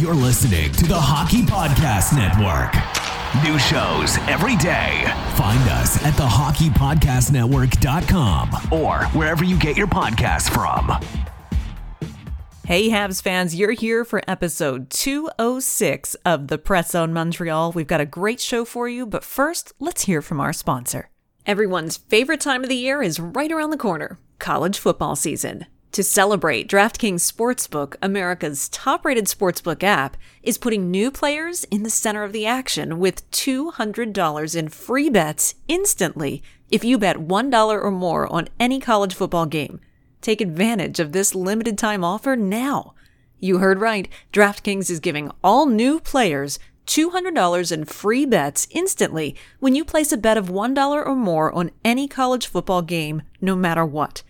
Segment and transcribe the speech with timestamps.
[0.00, 2.72] You're listening to the Hockey Podcast Network.
[3.44, 5.04] New shows every day.
[5.36, 10.90] Find us at thehockeypodcastnetwork.com or wherever you get your podcasts from.
[12.64, 17.72] Hey, Habs fans, you're here for episode 206 of the Press Zone Montreal.
[17.72, 21.10] We've got a great show for you, but first, let's hear from our sponsor.
[21.44, 25.66] Everyone's favorite time of the year is right around the corner college football season.
[25.92, 31.90] To celebrate, DraftKings Sportsbook, America's top rated sportsbook app, is putting new players in the
[31.90, 37.90] center of the action with $200 in free bets instantly if you bet $1 or
[37.90, 39.80] more on any college football game.
[40.20, 42.94] Take advantage of this limited time offer now.
[43.40, 44.08] You heard right.
[44.32, 50.16] DraftKings is giving all new players $200 in free bets instantly when you place a
[50.16, 54.22] bet of $1 or more on any college football game, no matter what.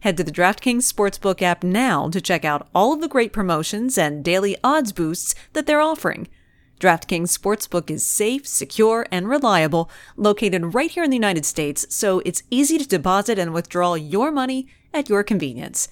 [0.00, 3.96] Head to the DraftKings Sportsbook app now to check out all of the great promotions
[3.96, 6.28] and daily odds boosts that they're offering.
[6.78, 12.20] DraftKings Sportsbook is safe, secure, and reliable, located right here in the United States, so
[12.26, 15.88] it's easy to deposit and withdraw your money at your convenience.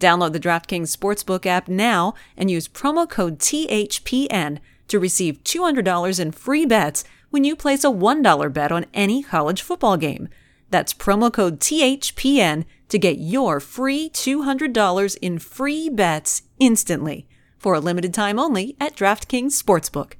[0.00, 4.58] Download the DraftKings Sportsbook app now and use promo code THPN
[4.88, 9.62] to receive $200 in free bets when you place a $1 bet on any college
[9.62, 10.28] football game.
[10.70, 17.26] That's promo code THPN to get your free $200 in free bets instantly
[17.58, 20.12] for a limited time only at DraftKings Sportsbook.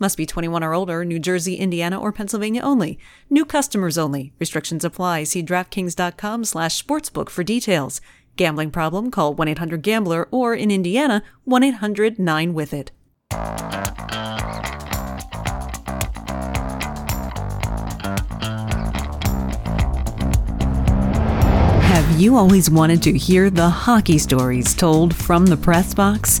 [0.00, 2.98] Must be 21 or older, New Jersey, Indiana, or Pennsylvania only.
[3.30, 4.32] New customers only.
[4.40, 5.22] Restrictions apply.
[5.22, 8.00] See DraftKings.com slash sportsbook for details.
[8.34, 9.12] Gambling problem?
[9.12, 12.90] Call 1-800-GAMBLER or in Indiana, 1-800-9-WITH-IT.
[22.16, 26.40] You always wanted to hear the hockey stories told from the press box?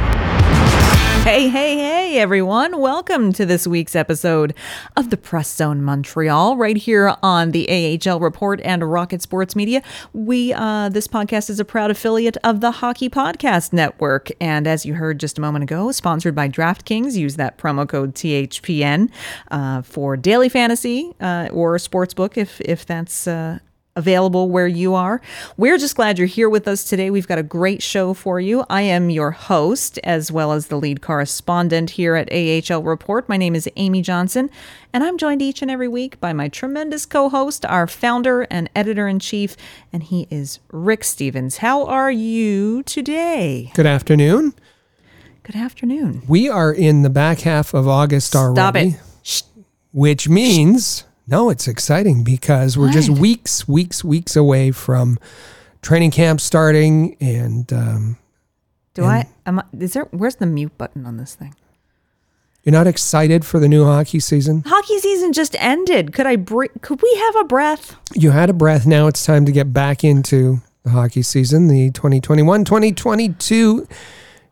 [1.23, 2.81] Hey, hey, hey, everyone.
[2.81, 4.55] Welcome to this week's episode
[4.97, 7.69] of the Press Zone Montreal, right here on the
[8.03, 9.83] AHL Report and Rocket Sports Media.
[10.13, 14.29] We, uh, this podcast is a proud affiliate of the Hockey Podcast Network.
[14.41, 17.15] And as you heard just a moment ago, sponsored by DraftKings.
[17.15, 19.11] Use that promo code THPN
[19.51, 23.59] uh, for daily fantasy uh, or sportsbook if, if that's uh,
[23.95, 25.21] available where you are.
[25.57, 27.09] We're just glad you're here with us today.
[27.09, 28.63] We've got a great show for you.
[28.69, 33.27] I am your host, as well as the lead correspondent here at AHL Report.
[33.27, 34.49] My name is Amy Johnson,
[34.93, 38.69] and I'm joined each and every week by my tremendous co host, our founder and
[38.75, 39.55] editor in chief,
[39.91, 41.57] and he is Rick Stephens.
[41.57, 43.71] How are you today?
[43.73, 44.53] Good afternoon.
[45.43, 46.21] Good afternoon.
[46.27, 48.91] We are in the back half of August already.
[49.23, 49.73] Stop it.
[49.91, 55.17] Which means, no, it's exciting because we're just weeks, weeks, weeks away from
[55.81, 57.15] training camp starting.
[57.19, 58.17] And um,
[58.93, 59.27] Do I?
[59.45, 59.63] Am I?
[59.79, 60.05] Is there?
[60.11, 61.55] Where's the mute button on this thing?
[62.63, 64.61] you're not excited for the new hockey season?
[64.67, 66.13] Hockey season just ended.
[66.13, 66.35] Could I?
[66.35, 67.95] Bre- could we have a breath?
[68.13, 68.85] You had a breath.
[68.85, 73.87] Now it's time to get back into the hockey season, the 2021 2022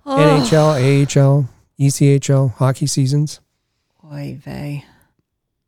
[0.05, 1.49] NHL, AHL,
[1.79, 3.39] ECHL hockey seasons.
[4.11, 4.85] Oy vey.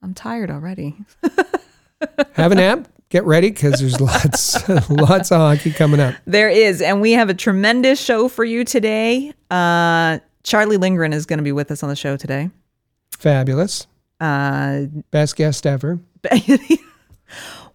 [0.01, 0.95] I'm tired already.
[2.33, 2.87] Have a nap.
[3.09, 6.15] Get ready because there's lots, lots of hockey coming up.
[6.25, 9.33] There is, and we have a tremendous show for you today.
[9.51, 12.49] Uh, Charlie Lindgren is going to be with us on the show today.
[13.17, 13.85] Fabulous.
[14.21, 15.99] Uh, Best guest ever.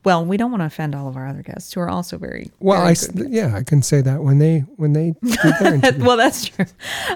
[0.07, 2.49] well, we don't want to offend all of our other guests who are also very
[2.61, 3.29] Well, very I good.
[3.33, 6.05] yeah, I can say that when they when they do their interview.
[6.07, 6.65] well, that's true.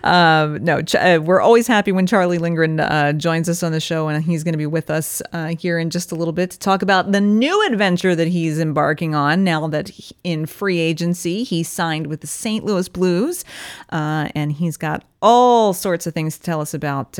[0.02, 3.78] Um, no, Ch- uh, we're always happy when Charlie Lindgren uh, joins us on the
[3.78, 6.50] show, and he's going to be with us uh, here in just a little bit
[6.50, 10.80] to talk about the new adventure that he's embarking on now that he- in free
[10.80, 12.64] agency he signed with the St.
[12.64, 13.44] Louis Blues,
[13.90, 17.18] uh, and he's got all sorts of things to tell us about.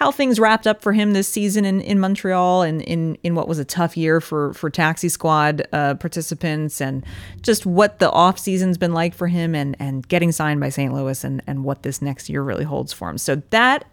[0.00, 3.46] How things wrapped up for him this season in, in Montreal and in, in what
[3.46, 7.04] was a tough year for, for taxi squad uh, participants and
[7.42, 10.94] just what the off season's been like for him and, and getting signed by St.
[10.94, 13.18] Louis and, and what this next year really holds for him.
[13.18, 13.84] So that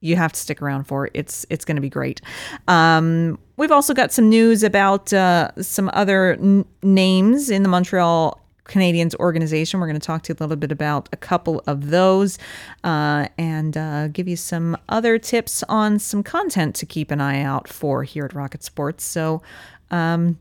[0.00, 1.10] you have to stick around for.
[1.14, 2.20] It's it's going to be great.
[2.68, 8.40] Um, we've also got some news about uh, some other n- names in the Montreal
[8.64, 9.80] Canadiens organization.
[9.80, 12.38] We're going to talk to you a little bit about a couple of those
[12.82, 17.42] uh, and uh, give you some other tips on some content to keep an eye
[17.42, 19.04] out for here at Rocket Sports.
[19.04, 19.42] So,
[19.90, 20.38] um,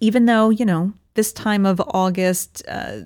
[0.00, 3.02] even though, you know, this time of August, uh,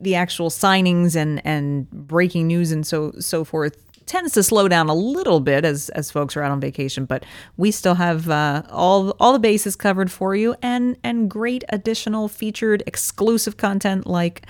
[0.00, 4.88] the actual signings and, and breaking news and so so forth tends to slow down
[4.88, 7.24] a little bit as as folks are out on vacation, but
[7.56, 12.28] we still have uh, all all the bases covered for you, and and great additional
[12.28, 14.42] featured exclusive content like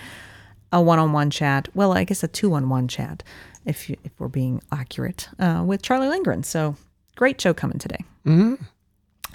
[0.73, 1.69] a one-on-one chat.
[1.75, 3.23] Well, I guess a two-on-one chat,
[3.65, 6.43] if you, if we're being accurate, uh, with Charlie Lindgren.
[6.43, 6.75] So
[7.15, 8.05] great show coming today.
[8.27, 8.55] Mm-hmm.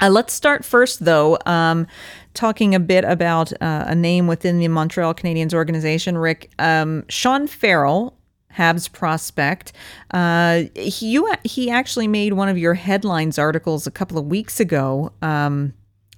[0.01, 1.87] Uh, let's start first, though, um,
[2.33, 6.17] talking a bit about uh, a name within the Montreal Canadiens organization.
[6.17, 8.18] Rick, um, Sean Farrell
[8.55, 9.73] Habs prospect.
[10.11, 14.59] Uh, he, you, he actually made one of your headlines articles a couple of weeks
[14.59, 15.73] ago um,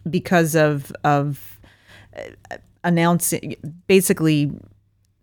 [0.09, 1.59] because of of
[2.17, 3.55] uh, announcing
[3.87, 4.51] basically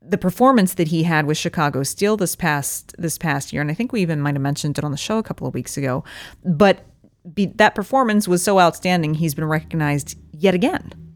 [0.00, 3.75] the performance that he had with Chicago Steel this past this past year, and I
[3.75, 6.05] think we even might have mentioned it on the show a couple of weeks ago.
[6.44, 6.84] But
[7.34, 11.07] be, that performance was so outstanding, he's been recognized yet again.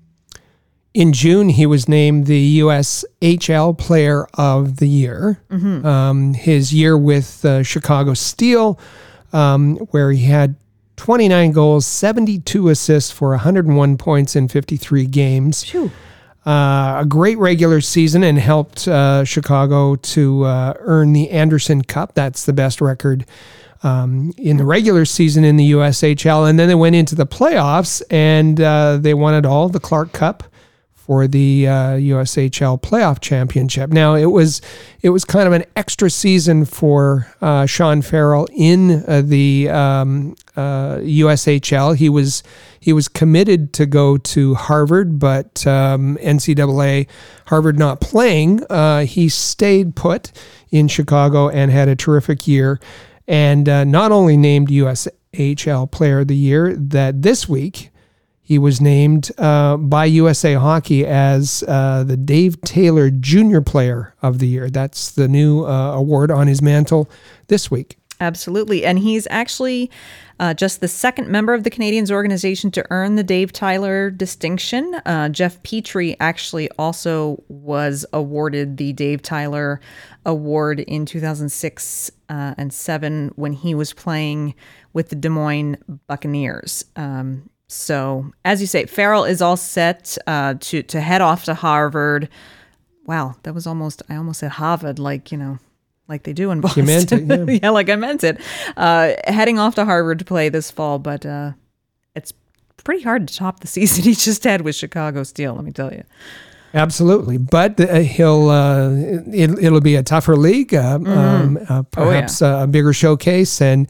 [0.95, 5.41] In June, he was named the USHL Player of the Year.
[5.51, 5.87] Mm-hmm.
[5.87, 8.79] Um, his year with uh, Chicago Steel,
[9.33, 10.55] um, where he had
[10.97, 15.63] 29 goals, 72 assists for 101 points in 53 games.
[16.45, 22.15] Uh, a great regular season and helped uh, Chicago to uh, earn the Anderson Cup.
[22.15, 23.25] That's the best record
[23.83, 26.51] um, in the regular season in the USHL.
[26.51, 30.13] And then they went into the playoffs and uh, they won it all, the Clark
[30.13, 30.43] Cup
[31.07, 33.91] for the uh, USHL playoff championship.
[33.91, 34.61] Now it was
[35.01, 40.37] it was kind of an extra season for uh, Sean Farrell in uh, the um,
[40.57, 41.91] USHL.
[41.91, 42.43] Uh, he was
[42.79, 47.09] he was committed to go to Harvard, but um, NCAA
[47.47, 50.33] Harvard not playing, uh, he stayed put
[50.71, 52.81] in Chicago and had a terrific year.
[53.29, 57.92] And uh, not only named USHL Player of the Year, that this week
[58.53, 64.41] he was named uh, by USA Hockey as uh, the Dave Tyler Junior Player of
[64.41, 64.69] the Year.
[64.69, 67.11] That's the new uh, award on his mantle
[67.47, 67.97] this week.
[68.21, 68.85] Absolutely.
[68.85, 69.91] And he's actually
[70.39, 74.97] uh, just the second member of the Canadiens organization to earn the Dave Tyler distinction.
[75.07, 79.81] Uh, Jeff Petry actually also was awarded the Dave Tyler
[80.27, 84.55] Award in 2006 uh, and 7 when he was playing
[84.93, 86.85] with the Des Moines Buccaneers.
[86.97, 91.55] Um, so, as you say, Farrell is all set uh, to to head off to
[91.55, 92.29] Harvard.
[93.07, 95.59] Wow, that was almost I almost said Harvard, like you know,
[96.07, 96.87] like they do in Boston.
[96.87, 97.59] You meant it, yeah.
[97.63, 98.41] yeah like I meant it.
[98.77, 101.53] Uh, heading off to Harvard to play this fall, but uh,
[102.15, 102.35] it's
[102.85, 105.55] pretty hard to top the season he just had with Chicago Steel.
[105.55, 106.05] Let me tell you.
[106.75, 108.91] Absolutely, but uh, he'll uh,
[109.33, 111.11] it, will be a tougher league, uh, mm-hmm.
[111.11, 112.63] um, uh, perhaps oh, yeah.
[112.65, 113.89] a bigger showcase, and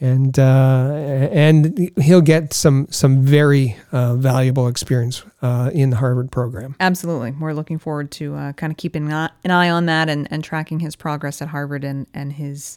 [0.00, 0.92] and uh,
[1.32, 6.76] and he'll get some some very uh, valuable experience uh, in the Harvard program.
[6.80, 10.44] Absolutely, we're looking forward to uh, kind of keeping an eye on that and, and
[10.44, 12.76] tracking his progress at Harvard and and his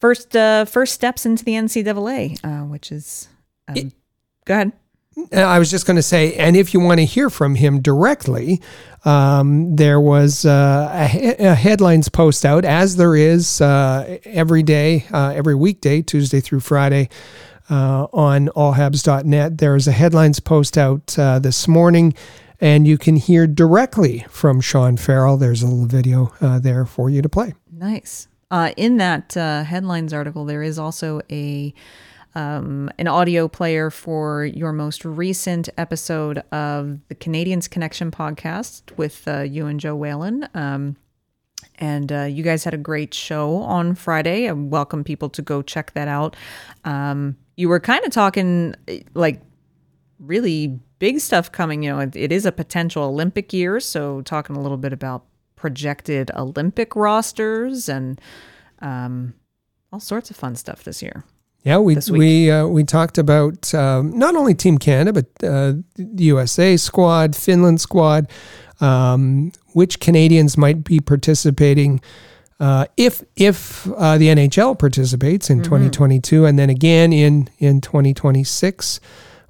[0.00, 3.28] first uh, first steps into the NCAA, uh, which is
[3.68, 3.92] um, it,
[4.46, 4.72] go ahead.
[5.32, 8.60] I was just going to say, and if you want to hear from him directly,
[9.04, 15.06] um, there was uh, a, a, headlines post out, as there is uh, every day,
[15.12, 17.08] uh, every weekday, Tuesday through Friday,
[17.70, 19.58] uh, on allhabs.net.
[19.58, 22.12] There is a headlines post out uh, this morning,
[22.60, 25.38] and you can hear directly from Sean Farrell.
[25.38, 27.54] There's a little video uh, there for you to play.
[27.72, 28.28] Nice.
[28.76, 31.72] in that headlines article, there is also a
[32.36, 39.26] um, an audio player for your most recent episode of the Canadiens Connection podcast with
[39.26, 40.46] uh, you and Joe Whalen.
[40.52, 40.96] Um,
[41.76, 44.48] and uh, you guys had a great show on Friday.
[44.48, 46.36] I welcome people to go check that out.
[46.84, 48.74] Um, you were kind of talking
[49.14, 49.40] like
[50.20, 51.82] really big stuff coming.
[51.82, 55.24] You know, it, it is a potential Olympic year, so talking a little bit about
[55.56, 58.20] projected Olympic rosters and
[58.80, 59.32] um,
[59.90, 61.24] all sorts of fun stuff this year.
[61.66, 66.24] Yeah, we we uh, we talked about um, not only Team Canada but uh, the
[66.24, 68.28] USA squad, Finland squad,
[68.80, 72.00] um, which Canadians might be participating
[72.60, 75.64] uh, if if uh, the NHL participates in mm-hmm.
[75.64, 79.00] 2022, and then again in in 2026.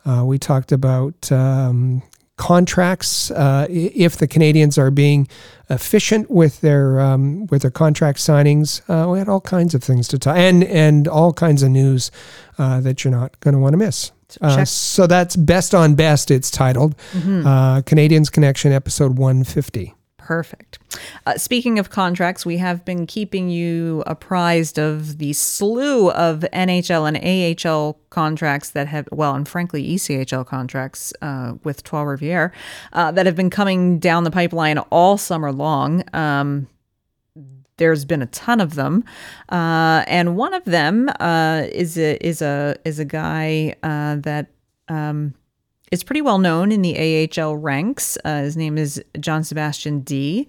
[0.06, 2.00] Uh, we talked about um,
[2.37, 5.28] contracts, uh, if the Canadiens are being
[5.69, 8.83] efficient with their um, with their contract signings.
[8.88, 12.11] Uh, we had all kinds of things to talk, and and all kinds of news
[12.59, 14.12] uh, that you're not going to want to miss.
[14.40, 16.31] Uh, so that's best on best.
[16.31, 17.47] It's titled mm-hmm.
[17.47, 19.95] Uh, Canadiens Connection, episode 150.
[20.26, 20.80] Perfect.
[21.25, 27.06] Uh, speaking of contracts, we have been keeping you apprised of the slew of NHL
[27.06, 32.50] and AHL contracts that have, well, and frankly, ECHL contracts uh, with Trois Rivières
[32.92, 36.02] uh, that have been coming down the pipeline all summer long.
[36.12, 36.66] Um,
[37.76, 39.04] there's been a ton of them,
[39.50, 44.49] uh, and one of them uh, is a is a is a guy uh, that.
[44.88, 45.35] Um,
[45.93, 48.19] is pretty well known in the AHL ranks.
[48.25, 50.47] Uh, his name is Jean-Sebastien Dea.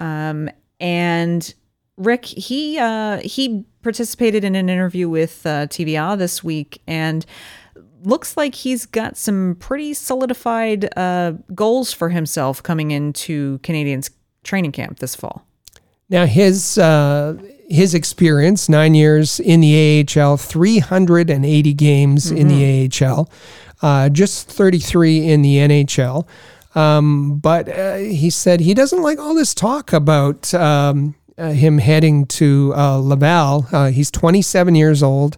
[0.00, 0.48] Um,
[0.80, 1.54] and
[1.96, 7.26] Rick, he uh, he participated in an interview with uh, TVA this week and
[8.04, 14.10] looks like he's got some pretty solidified uh, goals for himself coming into Canadiens
[14.44, 15.44] training camp this fall.
[16.08, 17.36] Now his uh,
[17.68, 22.36] his experience, nine years in the AHL, 380 games mm-hmm.
[22.36, 23.04] in the mm-hmm.
[23.04, 23.30] AHL
[23.82, 26.26] uh, just 33 in the NHL.
[26.74, 31.78] Um, but uh, he said he doesn't like all this talk about um, uh, him
[31.78, 33.66] heading to uh, Laval.
[33.72, 35.36] Uh, he's 27 years old,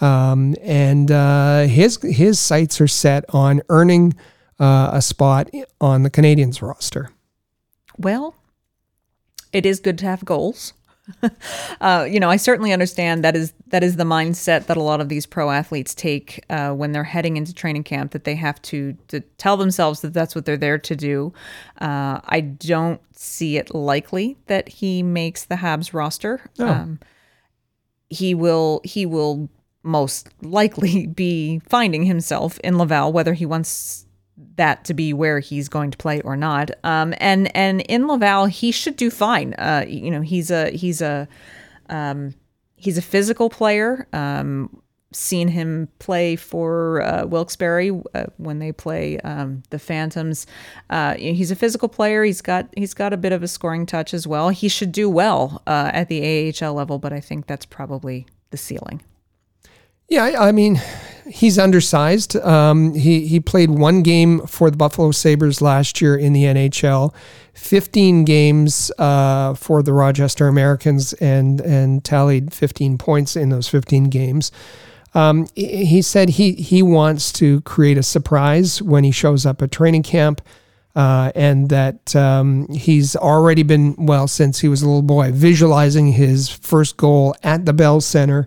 [0.00, 4.14] um, and uh, his his sights are set on earning
[4.58, 5.50] a spot
[5.80, 7.10] on the Canadiens roster.
[7.98, 8.34] Well,
[9.52, 10.72] it is good to have goals.
[11.80, 15.00] uh, you know, I certainly understand that is that is the mindset that a lot
[15.00, 18.12] of these pro athletes take uh, when they're heading into training camp.
[18.12, 21.32] That they have to to tell themselves that that's what they're there to do.
[21.80, 26.40] Uh, I don't see it likely that he makes the Habs roster.
[26.58, 26.68] Oh.
[26.68, 27.00] Um,
[28.08, 29.50] he will he will
[29.82, 34.03] most likely be finding himself in Laval, whether he wants
[34.56, 36.70] that to be where he's going to play or not.
[36.82, 39.54] Um, and and in Laval, he should do fine.
[39.54, 41.28] Uh, you know, he's a he's a
[41.88, 42.34] um,
[42.76, 44.08] he's a physical player.
[44.12, 44.80] Um,
[45.12, 50.46] seen him play for uh, Wilkes-Barre uh, when they play um, the Phantoms.
[50.90, 52.24] Uh, he's a physical player.
[52.24, 54.48] He's got he's got a bit of a scoring touch as well.
[54.48, 58.56] He should do well uh, at the AHL level, but I think that's probably the
[58.56, 59.02] ceiling.
[60.08, 60.80] Yeah, I mean,
[61.26, 62.36] he's undersized.
[62.36, 67.14] Um, he he played one game for the Buffalo Sabres last year in the NHL,
[67.54, 74.04] fifteen games uh, for the Rochester Americans, and and tallied fifteen points in those fifteen
[74.04, 74.52] games.
[75.14, 79.72] Um, he said he he wants to create a surprise when he shows up at
[79.72, 80.40] training camp.
[80.96, 86.12] Uh, and that um, he's already been well since he was a little boy, visualizing
[86.12, 88.46] his first goal at the Bell Center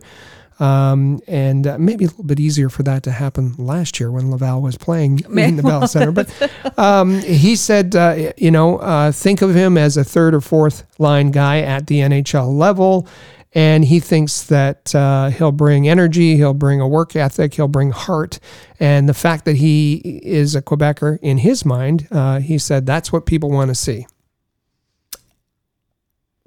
[0.60, 4.32] um, and uh, maybe a little bit easier for that to happen last year when
[4.32, 6.12] Laval was playing in the Bell Center.
[6.12, 6.30] But
[6.78, 10.84] um, he said, uh, you know, uh, think of him as a third or fourth
[11.00, 13.08] line guy at the NHL level.
[13.54, 17.92] And he thinks that uh, he'll bring energy, he'll bring a work ethic, he'll bring
[17.92, 18.40] heart.
[18.80, 23.12] And the fact that he is a Quebecer in his mind, uh, he said that's
[23.12, 24.06] what people want to see.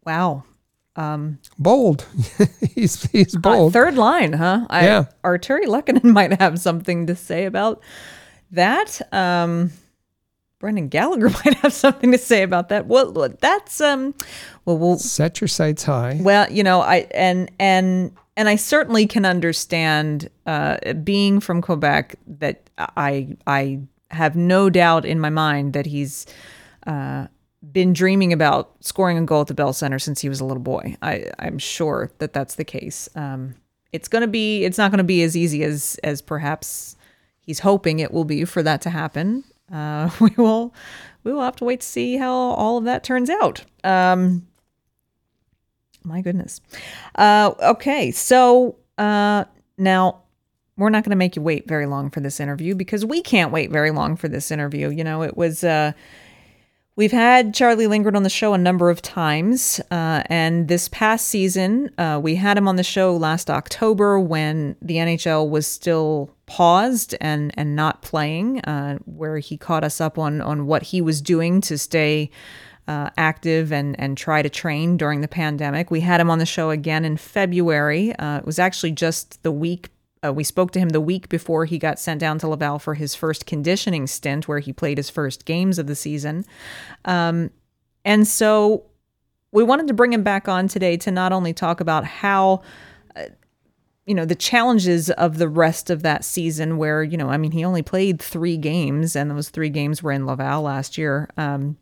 [0.05, 0.45] Wow.
[1.00, 2.07] Um, bold.
[2.75, 3.73] he's he's bold.
[3.73, 4.66] Third line, huh?
[4.69, 5.04] I, yeah.
[5.25, 7.83] Artturi Lehkonen might have something to say about
[8.50, 9.00] that.
[9.11, 9.73] Um,
[10.59, 12.87] Brendan Gallagher might have something to say about that.
[12.87, 14.14] Well, that's um,
[14.66, 16.19] well, we'll set your sights high.
[16.21, 22.16] Well, you know, I and and and I certainly can understand uh, being from Quebec
[22.26, 23.80] that I I
[24.11, 26.26] have no doubt in my mind that he's
[26.87, 27.28] uh,
[27.73, 30.62] been dreaming about scoring a goal at the Bell Center since he was a little
[30.62, 30.97] boy.
[31.02, 33.09] I, I'm sure that that's the case.
[33.14, 33.55] Um,
[33.93, 34.64] it's gonna be.
[34.64, 36.97] It's not gonna be as easy as as perhaps
[37.40, 39.45] he's hoping it will be for that to happen.
[39.73, 40.75] Uh, we will
[41.25, 43.64] we will have to wait to see how all of that turns out.
[43.85, 44.47] Um,
[46.02, 46.61] my goodness.
[47.14, 49.45] Uh, okay, so uh,
[49.76, 50.23] now
[50.76, 53.52] we're not going to make you wait very long for this interview because we can't
[53.52, 54.88] wait very long for this interview.
[54.88, 55.62] You know, it was.
[55.62, 55.93] Uh,
[57.00, 61.28] We've had Charlie Lindgren on the show a number of times, uh, and this past
[61.28, 66.30] season, uh, we had him on the show last October when the NHL was still
[66.45, 71.00] paused and and not playing, uh, where he caught us up on on what he
[71.00, 72.30] was doing to stay
[72.87, 75.90] uh, active and and try to train during the pandemic.
[75.90, 78.14] We had him on the show again in February.
[78.16, 79.88] Uh, it was actually just the week
[80.24, 82.94] uh, we spoke to him the week before he got sent down to Laval for
[82.94, 86.44] his first conditioning stint, where he played his first games of the season.
[87.04, 87.50] Um,
[88.04, 88.84] and so
[89.52, 92.62] we wanted to bring him back on today to not only talk about how
[93.16, 93.24] uh,
[94.06, 97.52] you know the challenges of the rest of that season where you know i mean
[97.52, 101.76] he only played three games and those three games were in laval last year um,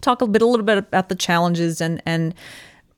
[0.00, 2.34] talk a bit a little bit about the challenges and and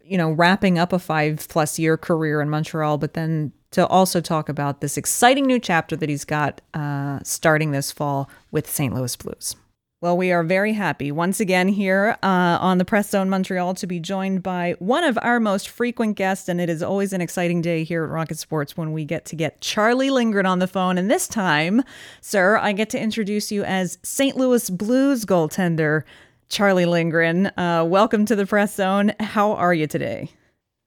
[0.02, 4.22] you know wrapping up a five plus year career in montreal but then to also
[4.22, 8.94] talk about this exciting new chapter that he's got uh, starting this fall with st
[8.94, 9.54] louis blues
[10.02, 13.86] well, we are very happy once again here uh, on the Press Zone Montreal to
[13.86, 17.62] be joined by one of our most frequent guests, and it is always an exciting
[17.62, 20.98] day here at Rocket Sports when we get to get Charlie Lindgren on the phone.
[20.98, 21.82] And this time,
[22.20, 24.36] sir, I get to introduce you as St.
[24.36, 26.02] Louis Blues goaltender
[26.50, 27.46] Charlie Lindgren.
[27.56, 29.14] Uh, welcome to the Press Zone.
[29.18, 30.30] How are you today?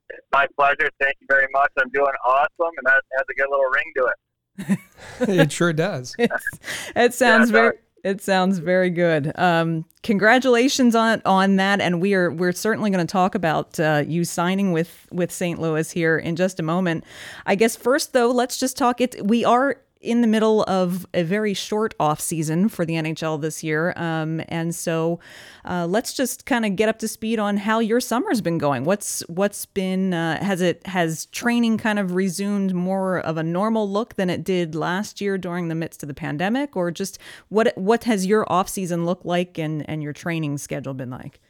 [0.09, 0.89] It's my pleasure.
[0.99, 1.71] Thank you very much.
[1.77, 4.79] I'm doing awesome, and that has a good little ring to it.
[5.41, 6.15] it sure does.
[6.95, 7.77] it sounds yeah, very.
[8.03, 9.37] It sounds very good.
[9.37, 14.03] Um, congratulations on on that, and we are we're certainly going to talk about uh,
[14.07, 15.59] you signing with with St.
[15.59, 17.03] Louis here in just a moment.
[17.45, 19.01] I guess first though, let's just talk.
[19.01, 23.41] It we are in the middle of a very short off season for the NHL
[23.41, 25.19] this year, um, and so
[25.65, 28.85] uh, let's just kind of get up to speed on how your summer's been going.
[28.85, 33.89] What's what's been uh, has it has training kind of resumed more of a normal
[33.89, 37.77] look than it did last year during the midst of the pandemic, or just what
[37.77, 41.41] what has your off season looked like and and your training schedule been like?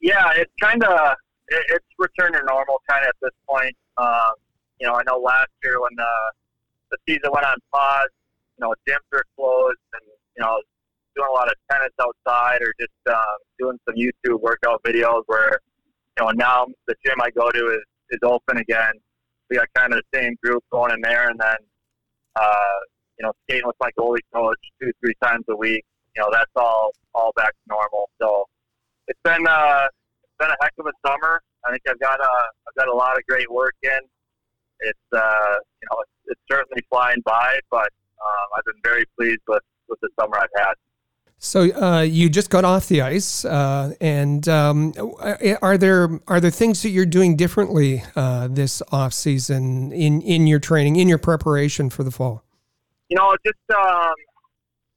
[0.00, 1.16] Yeah, it's kind of
[1.48, 3.74] it's returned to normal kind of at this point.
[3.96, 4.32] Um,
[4.80, 6.30] you know, I know last year when uh,
[6.94, 8.08] the season went on pause.
[8.58, 10.02] You know, gyms are closed, and
[10.36, 10.60] you know,
[11.16, 15.22] doing a lot of tennis outside or just um, doing some YouTube workout videos.
[15.26, 15.58] Where
[16.18, 18.92] you know now the gym I go to is is open again.
[19.50, 21.56] We got kind of the same group going in there, and then
[22.36, 22.78] uh,
[23.18, 25.84] you know skating with my goalie coach two three times a week.
[26.16, 28.08] You know that's all all back to normal.
[28.20, 28.46] So
[29.08, 29.86] it's been uh,
[30.22, 31.40] it's been a heck of a summer.
[31.66, 32.32] I think I've got a
[32.68, 34.00] I've got a lot of great work in.
[34.80, 37.88] It's uh, you know it's, it's certainly flying by, but
[38.20, 40.74] um, I've been very pleased with with the summer I've had.
[41.38, 44.94] So uh, you just got off the ice, uh, and um,
[45.60, 50.46] are there are there things that you're doing differently uh, this off season in in
[50.46, 52.42] your training, in your preparation for the fall?
[53.10, 54.14] You know, just um,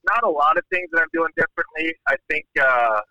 [0.06, 1.94] not a lot of things that I'm doing differently.
[2.08, 3.02] I think uh,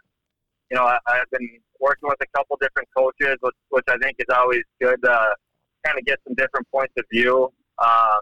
[0.71, 1.47] you know I, have been
[1.79, 5.03] working with a couple different coaches, which, which I think is always good.
[5.03, 5.35] to
[5.85, 7.53] kind of get some different points of view.
[7.83, 8.21] Um,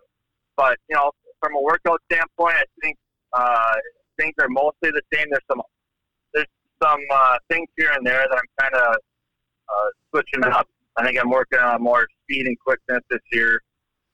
[0.57, 2.97] but you know, from a workout standpoint, I think
[3.33, 3.75] uh,
[4.19, 5.27] things are mostly the same.
[5.31, 5.63] There's some
[6.33, 6.47] there's
[6.83, 8.97] some uh, things here and there that I'm kind of
[9.69, 10.69] uh, switching up.
[10.97, 13.61] I think I'm working on more speed and quickness this year.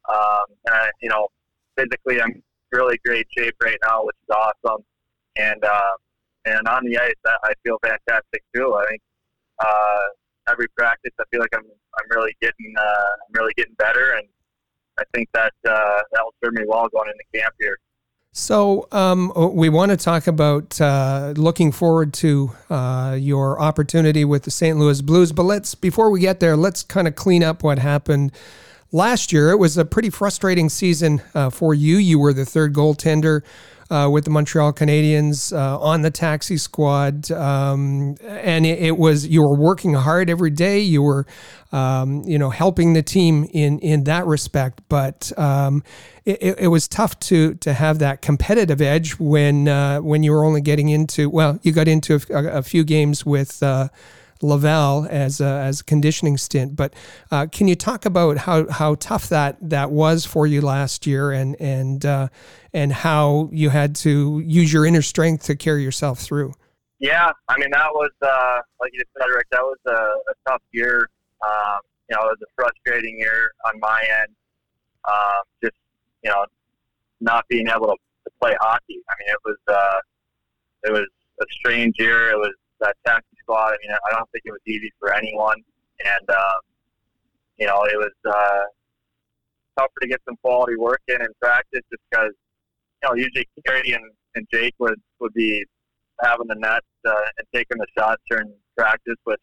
[0.09, 1.29] Um, and I, you know,
[1.77, 4.83] physically, I'm really great shape right now, which is awesome.
[5.37, 5.97] And uh,
[6.47, 8.75] and on the ice, I feel fantastic too.
[8.75, 9.03] I think
[9.59, 10.01] uh,
[10.49, 14.27] every practice, I feel like I'm I'm really getting uh, I'm really getting better, and
[15.01, 17.79] I think that uh, that will serve me well going into camp here.
[18.33, 24.45] So um, we want to talk about uh, looking forward to uh, your opportunity with
[24.45, 24.79] the St.
[24.79, 28.31] Louis Blues, but let's before we get there, let's kind of clean up what happened
[28.93, 29.51] last year.
[29.51, 31.97] It was a pretty frustrating season uh, for you.
[31.97, 33.43] You were the third goaltender
[33.91, 39.27] uh, with the Montreal Canadiens uh, on the taxi squad, um, and it, it, was
[39.27, 40.79] you were working hard every day.
[40.79, 41.27] You were,
[41.73, 44.81] um, you know, helping the team in in that respect.
[44.89, 45.83] But um,
[46.25, 50.45] it, it, was tough to to have that competitive edge when uh, when you were
[50.45, 53.89] only getting into well, you got into a, a few games with uh,
[54.43, 56.77] Laval as a, as a conditioning stint.
[56.77, 56.95] But
[57.31, 61.31] uh, can you talk about how, how tough that, that was for you last year
[61.31, 62.29] and and uh,
[62.73, 66.55] and how you had to use your inner strength to carry yourself through?
[66.99, 69.47] Yeah, I mean that was uh, like you said, Rick.
[69.51, 71.09] That was a, a tough year.
[71.43, 74.35] Um, you know, it was a frustrating year on my end.
[75.09, 75.77] Um, just
[76.23, 76.45] you know,
[77.21, 79.01] not being able to, to play hockey.
[79.09, 80.01] I mean, it was uh,
[80.85, 81.07] it was
[81.41, 82.31] a strange year.
[82.31, 83.73] It was that taxi squad.
[83.73, 85.59] I mean, I don't think it was easy for anyone,
[86.05, 86.61] and um,
[87.59, 88.63] you know, it was uh,
[89.79, 92.33] tougher to get some quality work in in practice just because
[93.03, 95.65] you know usually Carey and, and Jake would would be
[96.23, 99.43] having the net uh, and taking the shots during practice, which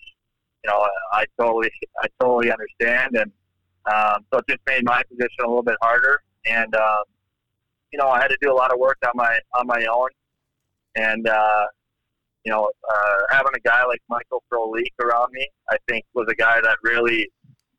[0.63, 1.71] you know I totally
[2.01, 3.31] I totally understand, and
[3.91, 7.03] um, so it just made my position a little bit harder, and um,
[7.91, 10.09] you know I had to do a lot of work on my on my own,
[10.95, 11.65] and uh,
[12.47, 16.33] you know, uh, having a guy like Michael Frolik around me, I think was a
[16.33, 17.29] guy that really,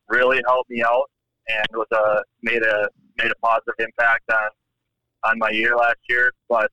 [0.09, 1.09] really helped me out
[1.47, 4.49] and was a made a made a positive impact on
[5.23, 6.31] on my year last year.
[6.47, 6.69] But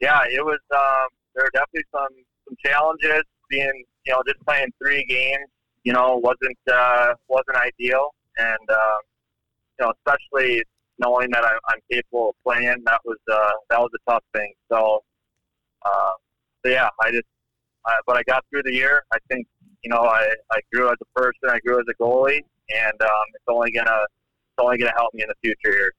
[0.00, 2.14] yeah, it was um, there were definitely some
[2.46, 3.24] some challenges.
[3.50, 5.48] Being you know just playing three games,
[5.82, 8.98] you know, wasn't uh, wasn't ideal, and uh,
[9.80, 10.62] you know, especially
[11.00, 14.52] knowing that I'm, I'm capable of playing, that was uh, that was a tough thing.
[14.70, 15.02] So,
[15.84, 16.12] uh,
[16.64, 17.26] so yeah, I just,
[17.86, 19.04] I, but I got through the year.
[19.12, 19.46] I think
[19.82, 22.40] you know, I, I grew as a person, I grew as a goalie,
[22.70, 25.92] and um, it's only gonna it's only gonna help me in the future here.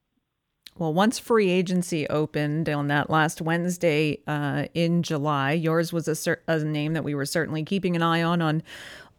[0.78, 6.16] Well, once free agency opened on that last Wednesday uh, in July, yours was a,
[6.16, 8.64] cer- a name that we were certainly keeping an eye on on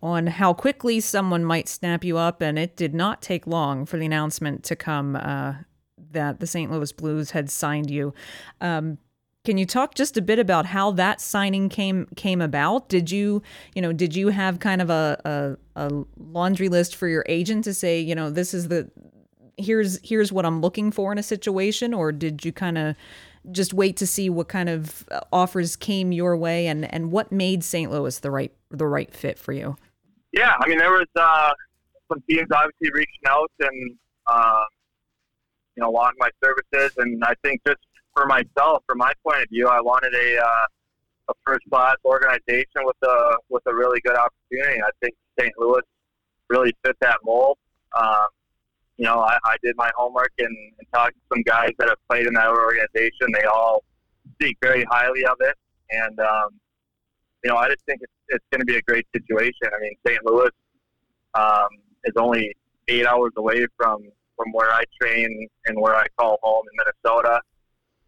[0.03, 3.98] on how quickly someone might snap you up, and it did not take long for
[3.98, 5.55] the announcement to come uh,
[6.12, 6.70] that the St.
[6.70, 8.14] Louis Blues had signed you.
[8.62, 8.96] Um,
[9.44, 12.88] can you talk just a bit about how that signing came came about?
[12.88, 13.42] Did you,
[13.74, 17.64] you know, did you have kind of a, a, a laundry list for your agent
[17.64, 18.90] to say, you know, this is the
[19.57, 22.96] here's here's what I'm looking for in a situation, or did you kind of
[23.50, 27.33] just wait to see what kind of uh, offers came your way, and and what
[27.33, 27.90] made St.
[27.90, 29.76] Louis the right the right fit for you?
[30.33, 31.53] Yeah, I mean there was uh,
[32.12, 34.64] some teams obviously reaching out and uh,
[35.76, 37.81] you know wanting my services, and I think just
[38.14, 40.66] for myself, from my point of view, I wanted a uh,
[41.31, 44.81] a first class organization with a with a really good opportunity.
[44.83, 45.53] I think St.
[45.59, 45.83] Louis
[46.49, 47.59] really fit that mold.
[47.99, 48.27] Um,
[48.96, 51.99] you know, I, I did my homework and, and talked to some guys that have
[52.09, 53.33] played in that organization.
[53.33, 53.83] They all
[54.35, 55.57] speak very highly of it,
[55.90, 56.51] and um,
[57.42, 59.68] you know, I just think it's, it's going to be a great situation.
[59.75, 60.25] I mean, St.
[60.27, 60.51] Louis
[61.35, 61.68] um,
[62.05, 62.55] is only
[62.88, 64.03] eight hours away from
[64.37, 67.40] from where I train and where I call home in Minnesota.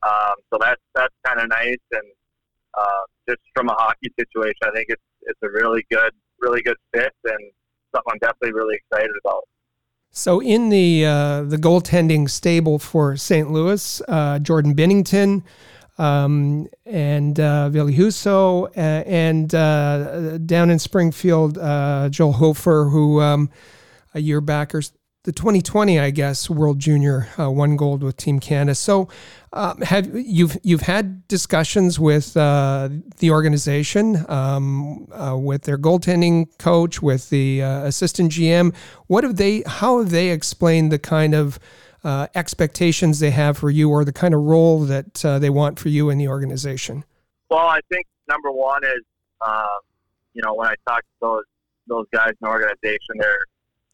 [0.03, 2.09] Um, so that's that's kind of nice, and
[2.75, 6.77] uh, just from a hockey situation, I think it's it's a really good, really good
[6.93, 7.53] fit, and
[7.95, 9.43] something I'm definitely really excited about.
[10.11, 13.51] So in the uh, the goaltending stable for St.
[13.51, 15.43] Louis, uh, Jordan Binnington
[15.99, 23.51] um, and uh, Husso, uh, and uh, down in Springfield, uh, Joel Hofer, who um,
[24.15, 24.83] a year back or
[25.25, 28.75] the 2020, I guess, World Junior uh, won gold with Team Canada.
[28.75, 29.09] So,
[29.53, 36.47] um, have you've you've had discussions with uh, the organization, um, uh, with their goaltending
[36.59, 38.75] coach, with the uh, assistant GM?
[39.07, 39.63] What have they?
[39.65, 41.61] How have they explained the kind of
[42.03, 45.79] uh, expectations they have for you, or the kind of role that uh, they want
[45.79, 47.05] for you in the organization?
[47.49, 49.03] Well, I think number one is,
[49.47, 49.81] um,
[50.35, 51.45] you know, when I talk to those
[51.87, 53.45] those guys in the organization, they're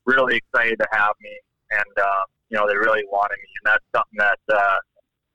[0.09, 1.37] really excited to have me,
[1.71, 4.79] and uh, you know they really wanted me, and that's something that uh,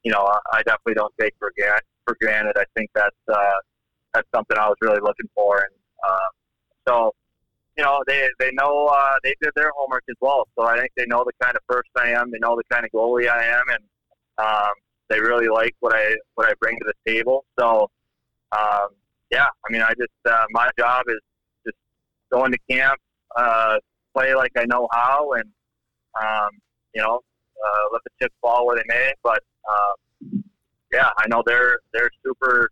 [0.04, 1.86] you know I definitely don't take for granted.
[2.06, 3.60] For granted, I think that's uh,
[4.14, 6.30] that's something I was really looking for, and uh,
[6.88, 7.16] so
[7.78, 10.48] you know they they know uh, they did their homework as well.
[10.58, 12.86] So I think they know the kind of person I am, they know the kind
[12.86, 13.84] of goalie I am, and
[14.38, 14.74] um,
[15.10, 17.46] they really like what I what I bring to the table.
[17.60, 17.90] So
[18.52, 18.90] um,
[19.32, 21.20] yeah, I mean, I just uh, my job is
[21.66, 21.78] just
[22.32, 23.00] going to camp,
[23.36, 23.78] uh,
[24.14, 25.50] play like I know how, and
[26.22, 26.50] um,
[26.94, 27.20] you know,
[27.66, 29.14] uh, let the chips fall where they may.
[29.24, 30.44] But um,
[30.92, 32.70] yeah, I know they're they're super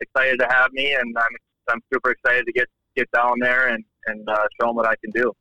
[0.00, 1.36] excited to have me, and I'm
[1.70, 4.94] I'm super excited to get get down there and and uh, show them what I
[4.96, 5.32] can do.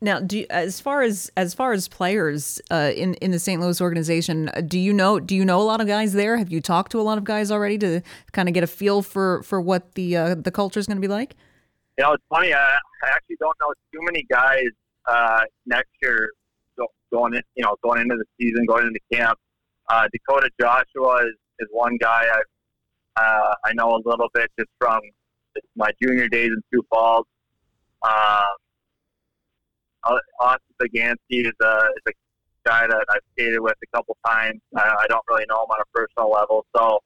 [0.00, 3.60] Now, do you, as far as as far as players uh, in in the St.
[3.60, 6.36] Louis organization, uh, do you know do you know a lot of guys there?
[6.36, 8.00] Have you talked to a lot of guys already to
[8.32, 11.00] kind of get a feel for for what the uh, the culture is going to
[11.00, 11.36] be like?
[11.98, 12.54] You know, it's funny.
[12.54, 14.68] I, I actually don't know too many guys
[15.06, 16.30] uh, next year
[17.12, 19.38] going in, you know, going into the season, going into camp.
[19.88, 22.40] Uh, Dakota Joshua is, is one guy I
[23.14, 25.00] uh, I know a little bit just from
[25.76, 27.26] my junior days in Sioux Falls.
[28.02, 28.56] Um,
[30.40, 32.12] Austin Poganski is a, is a
[32.64, 34.60] guy that I've skated with a couple times.
[34.74, 37.00] I, I don't really know him on a personal level, so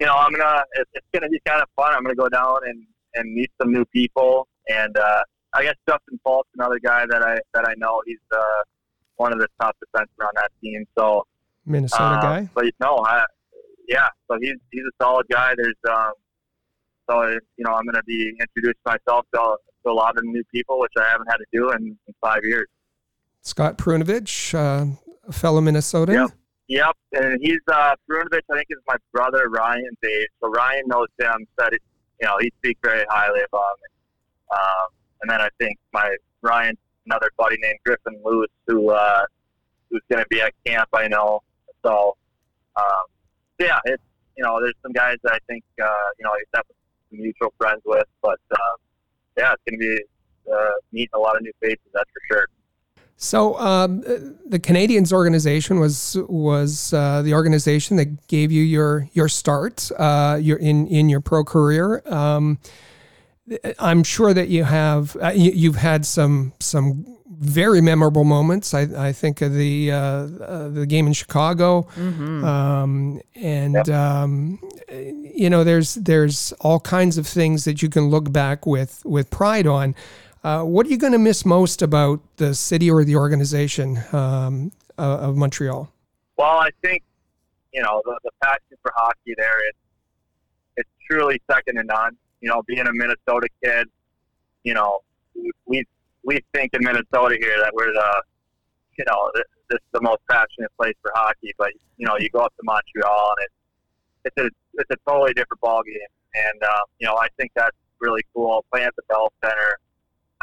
[0.00, 0.64] you know I'm gonna.
[0.72, 1.94] It, it's gonna be kind of fun.
[1.94, 4.48] I'm gonna go down and and meet some new people.
[4.68, 5.22] And uh,
[5.54, 8.02] I guess Justin Faulk's another guy that I that I know.
[8.06, 8.62] He's uh,
[9.16, 10.84] one of the top defensemen on that team.
[10.96, 11.26] So
[11.66, 12.50] Minnesota uh, guy.
[12.54, 13.24] But no, I,
[13.88, 14.08] yeah.
[14.30, 15.54] So he's he's a solid guy.
[15.56, 16.12] There's um,
[17.08, 17.22] so
[17.56, 20.80] you know I'm going to be introducing myself to, to, a lot of new people,
[20.80, 22.66] which I haven't had to do in, in five years.
[23.42, 24.96] Scott Perunovich, uh,
[25.28, 26.14] a fellow Minnesotan.
[26.14, 26.30] Yep.
[26.66, 28.40] Yep, and he's uh, Perunovich.
[28.50, 30.28] I think is my brother Ryan's age.
[30.40, 31.46] So Ryan knows him.
[31.60, 31.74] Said
[32.20, 33.90] you know, he speaks very highly of him.
[34.52, 34.88] Um,
[35.22, 39.24] and then I think my Ryan, another buddy named Griffin Lewis, who uh,
[39.90, 40.88] who's going to be at camp.
[40.92, 41.40] I know.
[41.84, 42.16] So,
[42.76, 43.04] um,
[43.58, 44.02] yeah, it's
[44.36, 45.86] you know, there's some guys that I think uh,
[46.18, 46.76] you know he's definitely
[47.12, 48.74] mutual friends with, but uh,
[49.36, 50.04] yeah, it's going to be
[50.52, 51.78] uh, meeting a lot of new faces.
[51.92, 52.48] That's for sure.
[53.16, 54.00] So um,
[54.46, 60.38] the Canadiens organization was was uh, the organization that gave you your your start uh,
[60.40, 62.02] your in in your pro career.
[62.06, 62.58] Um,
[63.78, 68.74] I'm sure that you have uh, you, have had some some very memorable moments.
[68.74, 72.44] I, I think of the uh, uh, the game in Chicago, Mm-hmm.
[72.44, 74.58] um, and um,
[74.90, 79.30] you know, there's there's all kinds of things that you can look back with with
[79.30, 79.94] pride on.
[80.44, 84.70] Uh, what are you going to miss most about the city or the organization um,
[84.98, 85.90] of Montreal?
[86.36, 87.02] Well, I think
[87.72, 92.16] you know the, the passion for hockey there is—it's it's truly second to none.
[92.42, 93.88] You know, being a Minnesota kid,
[94.64, 95.00] you know,
[95.64, 95.82] we
[96.24, 98.22] we think in Minnesota here that we're the
[98.98, 101.54] you know this, this is the most passionate place for hockey.
[101.56, 105.32] But you know, you go up to Montreal and it's it's a it's a totally
[105.32, 105.96] different ball game.
[106.34, 108.62] And uh, you know, I think that's really cool.
[108.70, 109.78] Playing at the Bell Center,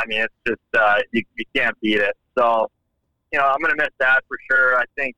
[0.02, 2.16] I mean, it's just uh, you you can't beat it.
[2.38, 2.70] So
[3.32, 4.78] you know, I'm gonna miss that for sure.
[4.78, 5.16] I think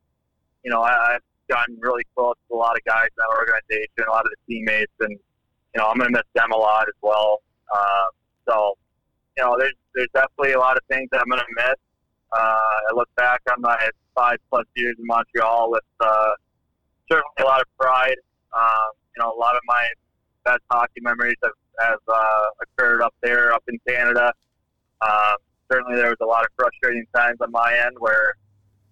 [0.63, 4.07] you know, I, I've gotten really close to a lot of guys in that organization,
[4.07, 6.87] a lot of the teammates, and you know, I'm going to miss them a lot
[6.87, 7.41] as well.
[7.73, 8.05] Uh,
[8.47, 8.77] so,
[9.37, 11.75] you know, there's there's definitely a lot of things that I'm going to miss.
[12.31, 13.77] Uh, I look back on my
[14.15, 16.29] five plus years in Montreal with uh,
[17.09, 18.17] certainly a lot of pride.
[18.55, 19.87] Um, you know, a lot of my
[20.45, 24.33] best hockey memories have, have uh, occurred up there, up in Canada.
[25.01, 25.35] Um,
[25.71, 28.35] certainly, there was a lot of frustrating times on my end where,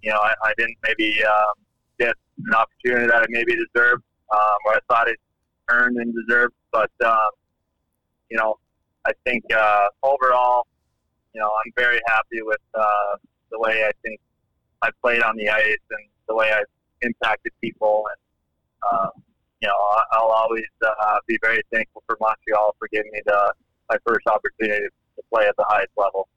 [0.02, 1.54] you know, I, I didn't maybe um,
[2.00, 5.18] get an opportunity that I maybe deserved, um, or I thought it
[5.70, 6.54] earned and deserved.
[6.72, 7.32] But um,
[8.30, 8.58] you know,
[9.06, 10.68] I think uh, overall,
[11.34, 13.18] you know, I'm very happy with uh,
[13.52, 14.20] the way I think
[14.82, 16.64] I played on the ice and the way I
[17.02, 19.10] impacted people, and uh,
[19.62, 19.76] you know,
[20.12, 23.54] I'll always uh, be very thankful for Montreal for giving me the
[23.90, 24.90] my first opportunity to
[25.34, 26.28] play at the highest level.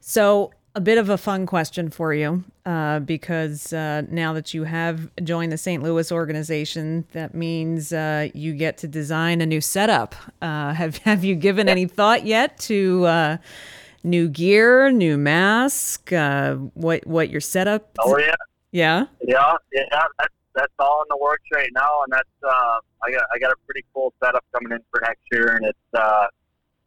[0.00, 4.64] So, a bit of a fun question for you, uh, because uh, now that you
[4.64, 5.82] have joined the St.
[5.82, 10.14] Louis organization, that means uh, you get to design a new setup.
[10.42, 13.36] Uh, have Have you given any thought yet to uh,
[14.04, 17.90] new gear, new mask, uh, what what your setup?
[17.98, 18.34] Oh yeah.
[18.70, 19.06] yeah.
[19.22, 19.84] Yeah, yeah,
[20.18, 23.52] that's that's all in the works right now, and that's uh, I got I got
[23.52, 26.26] a pretty cool setup coming in for next year, and it's uh,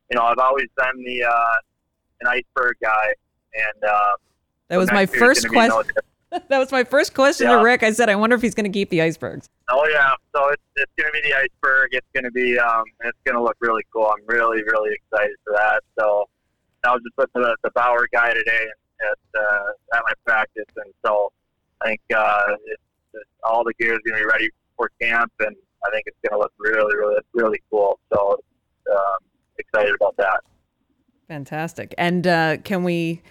[0.09, 1.53] you know I've always been the uh,
[2.21, 3.13] an iceberg guy,
[3.53, 4.11] and uh,
[4.69, 5.95] That was my first gonna no question.
[6.49, 7.57] that was my first question Yeah.
[7.57, 7.83] to Rick.
[7.83, 9.49] I said, I wonder if he's going to keep the icebergs.
[9.69, 11.89] Oh yeah, so it's it's gonna be the iceberg.
[11.91, 14.05] It's gonna be um, it's gonna look really cool.
[14.07, 15.81] I'm really really excited for that.
[15.99, 16.27] So
[16.83, 18.65] I was just with the, the Bauer guy today
[19.01, 21.31] at uh, at my practice, and so
[21.81, 22.81] I think uh, it's,
[23.13, 26.41] it's, all the gear is gonna be ready for camp, and I think it's gonna
[26.41, 27.99] look really really really cool.
[28.11, 28.39] So
[28.91, 29.19] um,
[29.73, 30.41] excited about that.
[31.27, 31.93] Fantastic.
[31.97, 33.21] And uh, can we?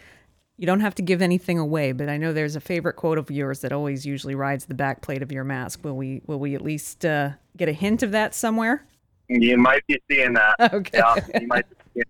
[0.56, 3.30] You don't have to give anything away, but I know there's a favorite quote of
[3.30, 5.84] yours that always usually rides the back plate of your mask.
[5.84, 6.20] Will we?
[6.26, 8.84] Will we at least uh, get a hint of that somewhere?
[9.28, 10.54] You might be seeing that.
[10.74, 12.04] Okay, Yeah, you might be seeing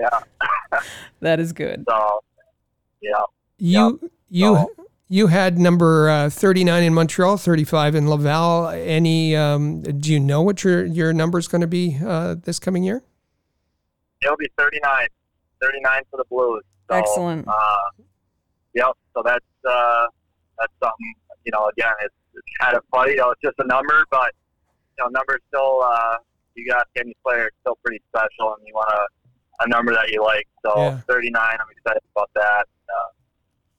[0.00, 0.26] that.
[0.72, 0.80] Yeah.
[1.20, 1.84] that is good.
[1.88, 2.20] So
[3.00, 3.22] yeah.
[3.58, 4.70] You you So-
[5.08, 8.68] you had number uh, 39 in Montreal, 35 in Laval.
[8.68, 12.58] Any um, do you know what your your number is going to be uh, this
[12.58, 13.02] coming year?
[14.22, 15.06] It'll be 39.
[15.62, 16.62] 39 for the Blues.
[16.90, 17.46] So, Excellent.
[17.48, 18.02] Uh,
[18.74, 18.92] yep.
[19.14, 20.06] So that's uh,
[20.58, 21.14] that's something.
[21.44, 23.12] You know, again, it's, it's kind of funny.
[23.12, 24.32] You know, it's just a number, but
[24.98, 25.82] you know, numbers still.
[25.82, 26.16] Uh,
[26.54, 30.10] you got any player it's still pretty special, and you want a, a number that
[30.10, 30.46] you like.
[30.64, 31.00] So Yeah.
[31.08, 31.40] 39.
[31.42, 32.66] I'm excited about that.
[32.88, 33.10] Uh,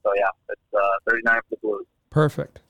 [0.04, 1.86] so yeah, it's uh, 39 for the Blues.
[2.10, 2.62] Perfect.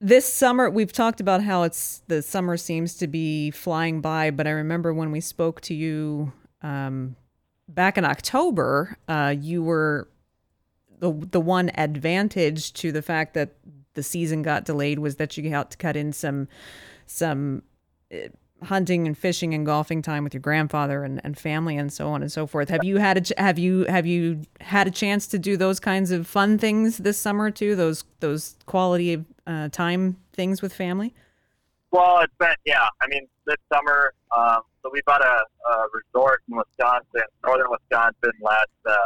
[0.00, 4.46] This summer, we've talked about how it's the summer seems to be flying by, but
[4.46, 7.16] I remember when we spoke to you um,
[7.68, 10.08] back in October, uh, you were
[11.00, 13.54] the the one advantage to the fact that
[13.94, 16.48] the season got delayed was that you had to cut in some
[17.06, 17.62] some
[18.12, 18.28] uh,
[18.64, 22.22] hunting and fishing and golfing time with your grandfather and, and family and so on
[22.22, 22.68] and so forth.
[22.70, 25.78] Have you had a ch- have you have you had a chance to do those
[25.78, 27.76] kinds of fun things this summer too?
[27.76, 31.14] Those those quality uh, time things with family.
[31.90, 32.88] Well, it's been yeah.
[33.00, 38.32] I mean, this summer, um, so we bought a, a resort in Wisconsin, northern Wisconsin,
[38.40, 38.96] last uh,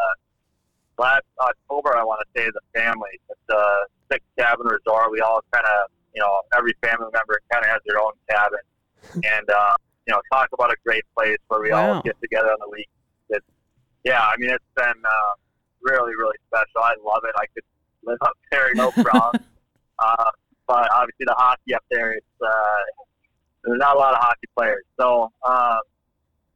[0.98, 1.96] last October.
[1.96, 3.10] I want to say as a family.
[3.28, 5.10] It's a six cabin resort.
[5.10, 8.60] We all kind of, you know, every family member kind of has their own cabin,
[9.24, 9.74] and uh,
[10.06, 11.94] you know, talk about a great place where we Wow.
[11.94, 12.88] all get together on the week.
[13.30, 13.46] It's,
[14.04, 15.32] yeah, I mean, it's been uh,
[15.82, 16.82] really, really special.
[16.82, 17.34] I love it.
[17.36, 17.64] I could
[18.04, 19.42] live up there, no problem.
[19.98, 20.30] uh,
[20.66, 22.80] but obviously the hockey up there, it's uh,
[23.64, 24.84] there's not a lot of hockey players.
[24.98, 25.78] So, um,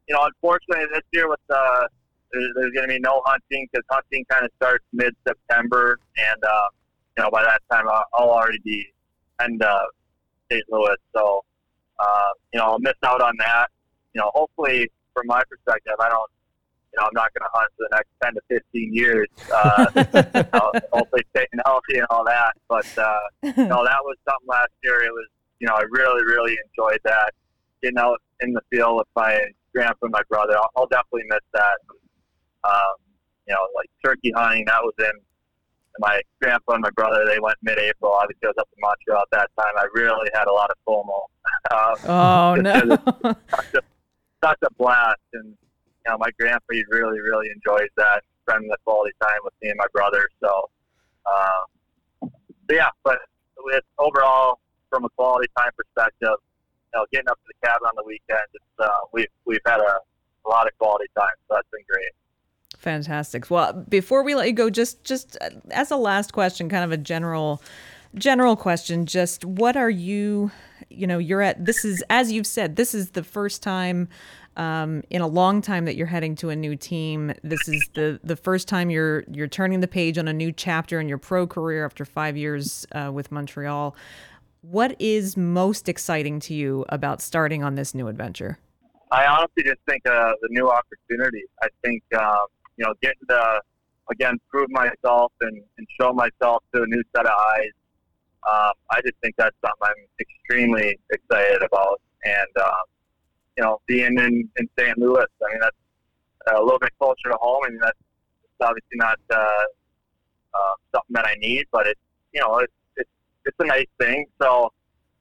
[0.09, 1.87] you know, unfortunately this year with uh,
[2.33, 6.45] there's, there's going to be no hunting because hunting kind of starts mid September, and
[6.45, 6.69] uh,
[7.17, 8.87] you know by that time I'll, I'll already be
[9.41, 9.89] end of
[10.51, 10.65] St.
[10.71, 10.97] Louis.
[11.15, 11.45] So,
[11.99, 13.67] uh, you know, I'll miss out on that.
[14.15, 16.31] You know, hopefully from my perspective, I don't
[16.97, 19.29] you know, I'm not going to hunt for the next 10 to 15 years.
[19.53, 22.53] Uh, I'll hopefully staying healthy and all that.
[22.69, 25.03] But, uh, no, that was something last year.
[25.03, 25.29] It was,
[25.61, 27.31] you know, I really, really enjoyed that.
[27.83, 29.39] Getting out in the field with my
[29.75, 30.57] grandpa and my brother.
[30.57, 31.79] I'll, I'll definitely miss that.
[32.65, 32.97] Um,
[33.47, 35.13] you know, like turkey hunting, that was in
[35.99, 38.13] my grandpa and my brother, they went mid-April.
[38.13, 39.73] Obviously, I was up in Montreal at that time.
[39.77, 41.21] I really had a lot of FOMO.
[41.71, 42.81] Um, oh no!
[43.51, 43.83] such, a,
[44.43, 48.77] such a blast, and you know, my grandpa he really, really enjoys that, spending the
[48.85, 50.29] quality time with me and my brother.
[50.41, 50.71] So,
[51.25, 52.29] uh,
[52.71, 53.19] yeah, but
[53.59, 54.59] with overall,
[54.97, 58.41] from a quality time perspective, you know, getting up to the cabin on the weekend,
[58.55, 60.01] it's, uh, we've we've had a,
[60.47, 62.13] a lot of quality time, so that's been great.
[62.79, 63.51] Fantastic.
[63.51, 65.37] Well, before we let you go, just just
[65.71, 67.63] as a last question, kind of a general
[68.15, 70.51] general question, just what are you,
[70.89, 74.09] you know, you're at this is as you've said, this is the first time
[74.57, 77.35] um, in a long time that you're heading to a new team.
[77.43, 80.99] This is the the first time you're you're turning the page on a new chapter
[81.01, 83.95] in your pro career after five years uh, with Montreal.
[84.71, 88.59] What is most exciting to you about starting on this new adventure?
[89.13, 91.45] I honestly just think uh, the new opportunity.
[91.63, 93.61] I think um, you know, getting to
[94.11, 97.71] again prove myself and, and show myself to a new set of eyes.
[98.51, 102.87] Um, I just think that's something I'm extremely excited about, and um,
[103.57, 104.99] you know, being in, in St.
[104.99, 107.63] Louis, I mean that's a little bit closer to home.
[107.67, 107.99] I mean that's
[108.61, 112.01] obviously not uh, uh, something that I need, but it's
[112.35, 112.73] you know it's
[113.47, 114.27] it's, a nice thing.
[114.41, 114.73] So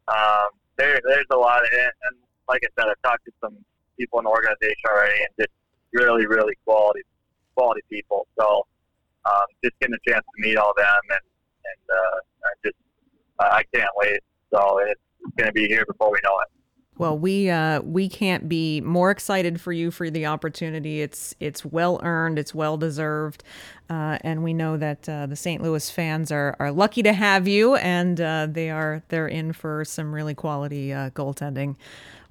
[0.07, 2.17] um, there there's a lot of it, and
[2.49, 3.57] like I said, I've talked to some
[3.97, 5.53] people in the organization already, and just
[5.93, 7.01] really really quality
[7.55, 8.27] quality people.
[8.39, 8.65] So
[9.25, 11.25] um, just getting a chance to meet all them and
[11.65, 12.17] and uh,
[12.63, 12.75] just
[13.39, 14.19] uh, I can't wait.
[14.53, 15.01] So it's
[15.37, 16.49] going to be here before we know it.
[16.97, 21.01] Well, we uh, we can't be more excited for you for the opportunity.
[21.01, 23.43] It's it's well earned, it's well deserved,
[23.89, 25.61] uh, and we know that uh, the St.
[25.61, 29.83] Louis fans are, are lucky to have you, and uh, they are they're in for
[29.83, 31.75] some really quality uh, goaltending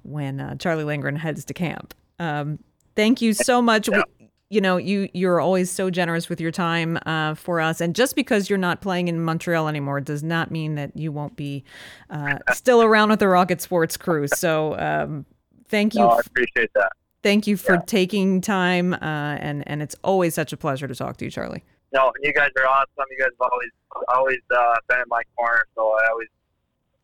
[0.01, 1.93] when uh, Charlie Lindgren heads to camp.
[2.17, 2.57] Um,
[2.95, 3.87] thank you so much.
[3.87, 4.01] We,
[4.49, 7.81] you know you you're always so generous with your time uh, for us.
[7.81, 11.35] And just because you're not playing in montreal anymore does not mean that you won't
[11.35, 11.63] be
[12.09, 14.27] uh, still around with the rocket sports crew.
[14.27, 15.25] So um,
[15.67, 16.91] thank you no, i appreciate that.
[17.23, 17.81] thank you for yeah.
[17.87, 21.63] taking time uh, and and it's always such a pleasure to talk to you charlie.
[21.93, 23.05] No you guys are awesome.
[23.09, 23.71] You guys have always
[24.09, 26.27] always uh, been in my corner so i always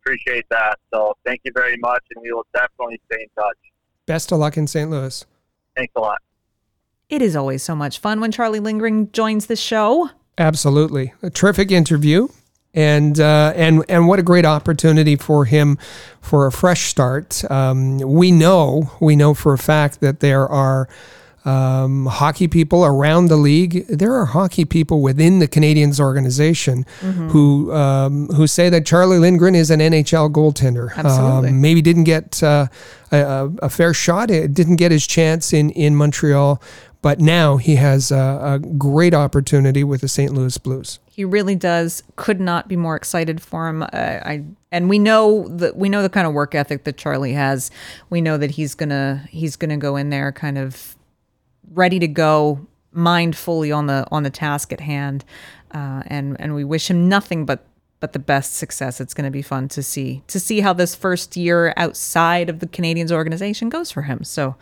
[0.01, 0.79] appreciate that.
[0.91, 3.57] So thank you very much and we will definitely stay in touch.
[4.07, 5.25] Best of luck in st louis.
[5.75, 6.21] Thanks a lot
[7.11, 10.09] it is always so much fun when Charlie Lindgren joins the show.
[10.37, 11.13] Absolutely.
[11.21, 12.29] A terrific interview.
[12.73, 15.77] And uh, and and what a great opportunity for him
[16.21, 17.43] for a fresh start.
[17.51, 20.87] Um, we know we know for a fact that there are
[21.43, 23.87] um, hockey people around the league.
[23.87, 27.29] There are hockey people within the Canadiens organization mm-hmm.
[27.29, 30.95] who um, who say that Charlie Lindgren is an NHL goaltender.
[30.95, 31.49] Absolutely.
[31.49, 32.67] Um, maybe didn't get uh,
[33.11, 34.29] a, a, fair shot.
[34.29, 36.61] It didn't get his chance in in Montreal.
[37.01, 40.31] But now he has a, a great opportunity with the St.
[40.33, 40.99] Louis Blues.
[41.09, 42.03] He really does.
[42.15, 43.81] Could not be more excited for him.
[43.81, 47.33] Uh, I and we know that we know the kind of work ethic that Charlie
[47.33, 47.71] has.
[48.09, 50.95] We know that he's gonna he's gonna go in there kind of
[51.73, 55.25] ready to go, mind fully on the on the task at hand.
[55.71, 57.65] Uh, and and we wish him nothing but
[58.01, 58.99] but the best success.
[58.99, 62.59] It's going to be fun to see to see how this first year outside of
[62.59, 64.25] the Canadiens organization goes for him.
[64.25, 64.57] So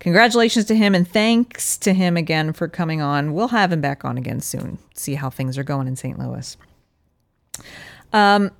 [0.00, 3.34] congratulations to him and thanks to him again for coming on.
[3.34, 6.18] We'll have him back on again soon, see how things are going in St.
[6.18, 6.56] Louis.
[8.12, 8.50] Um,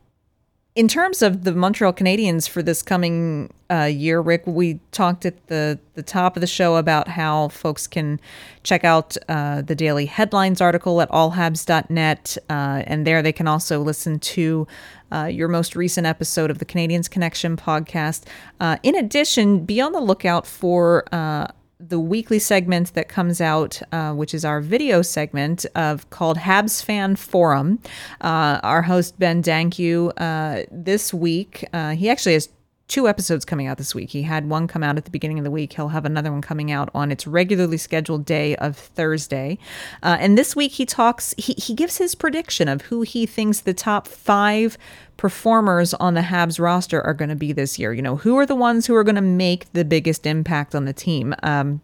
[0.78, 5.48] in terms of the Montreal Canadiens for this coming uh, year, Rick, we talked at
[5.48, 8.20] the, the top of the show about how folks can
[8.62, 12.38] check out uh, the daily headlines article at allhabs.net.
[12.48, 14.68] Uh, and there they can also listen to
[15.10, 18.22] uh, your most recent episode of the Canadiens Connection podcast.
[18.60, 21.48] Uh, in addition, be on the lookout for uh,
[21.80, 26.84] the weekly segment that comes out, uh, which is our video segment of called Habs
[26.84, 27.78] Fan Forum.
[28.20, 32.48] Uh, our host Ben Dankyu uh, this week, uh, he actually has
[32.88, 34.10] two episodes coming out this week.
[34.10, 35.74] He had one come out at the beginning of the week.
[35.74, 39.58] He'll have another one coming out on its regularly scheduled day of Thursday.
[40.02, 43.60] Uh, and this week he talks, he, he gives his prediction of who he thinks
[43.60, 44.78] the top five
[45.18, 47.92] performers on the Habs roster are going to be this year.
[47.92, 50.86] You know, who are the ones who are going to make the biggest impact on
[50.86, 51.34] the team?
[51.42, 51.82] Um,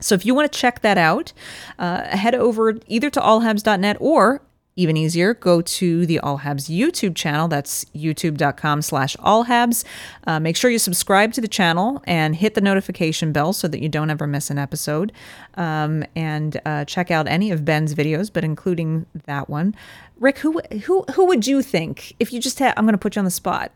[0.00, 1.32] so if you want to check that out,
[1.78, 4.40] uh, head over either to allhabs.net or
[4.78, 7.48] Even easier, go to the All Habs YouTube channel.
[7.48, 9.82] That's youtube.com slash allhabs.
[10.24, 13.82] Uh, make sure you subscribe to the channel and hit the notification bell so that
[13.82, 15.10] you don't ever miss an episode.
[15.54, 19.74] Um, and uh, check out any of Ben's videos, but including that one.
[20.20, 22.72] Rick, who who who would you think if you just had?
[22.76, 23.72] I'm going to put you on the spot.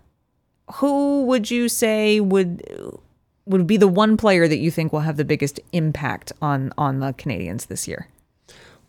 [0.75, 2.63] Who would you say would
[3.47, 7.01] would be the one player that you think will have the biggest impact on on
[7.01, 8.07] the Canadiens this year?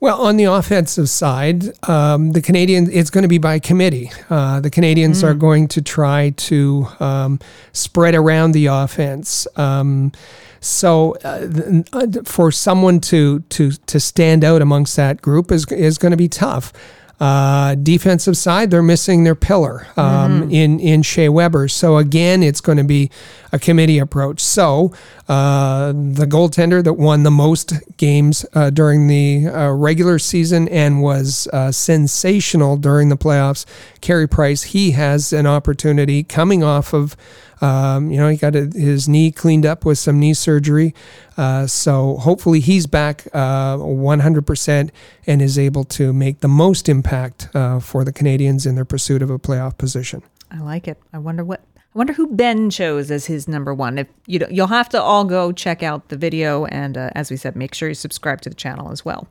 [0.04, 4.12] Well, on the offensive side, um, the Canadiens, it's going to be by committee.
[4.30, 5.24] Uh, the Canadiens mm.
[5.24, 7.40] are going to try to um,
[7.72, 9.48] spread around the offense.
[9.56, 10.12] Um,
[10.60, 11.48] so, uh,
[11.94, 16.18] uh for someone to to to stand out amongst that group is is going to
[16.18, 16.74] be tough.
[17.20, 20.52] Uh, defensive side, they're missing their pillar um, mm-hmm.
[20.52, 21.68] in in Shea Weber.
[21.68, 23.12] So again, it's going to be
[23.52, 24.42] a committee approach.
[24.42, 24.94] So
[25.30, 31.02] uh, the goaltender that won the most games uh, during the uh, regular season and
[31.02, 33.66] was uh, sensational during the playoffs,
[34.02, 37.16] Carey Price, he has an opportunity coming off of
[37.64, 40.94] um, you know, he got a, his knee cleaned up with some knee surgery.
[41.38, 44.90] Uh, so hopefully he's back uh, 100%
[45.26, 49.22] and is able to make the most impact uh, for the Canadiens in their pursuit
[49.22, 50.22] of a playoff position.
[50.52, 50.98] I like it.
[51.14, 51.62] I wonder what.
[51.96, 54.00] I wonder who Ben chose as his number one.
[54.00, 57.30] If you know, you'll have to all go check out the video, and uh, as
[57.30, 59.28] we said, make sure you subscribe to the channel as well.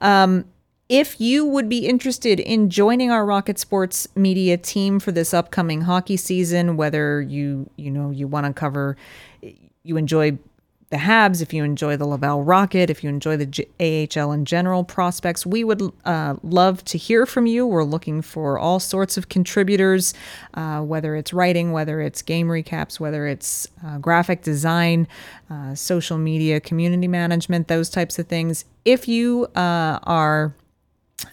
[0.00, 0.44] Um,
[0.92, 5.80] if you would be interested in joining our Rocket Sports media team for this upcoming
[5.80, 8.98] hockey season, whether you you know you want to cover,
[9.82, 10.36] you enjoy
[10.90, 14.44] the Habs, if you enjoy the Laval Rocket, if you enjoy the J- AHL in
[14.44, 17.66] general prospects, we would uh, love to hear from you.
[17.66, 20.12] We're looking for all sorts of contributors,
[20.52, 25.08] uh, whether it's writing, whether it's game recaps, whether it's uh, graphic design,
[25.48, 28.66] uh, social media, community management, those types of things.
[28.84, 30.54] If you uh, are